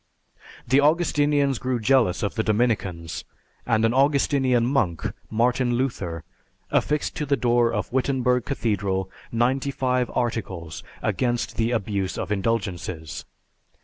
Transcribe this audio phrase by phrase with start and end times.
[0.67, 3.23] The Augustinians grew jealous of the Dominicans,
[3.67, 6.23] and an Augustinian Monk, Martin Luther,
[6.71, 13.25] affixed to the door of Wittenberg Cathedral ninety five articles against the abuse of indulgences.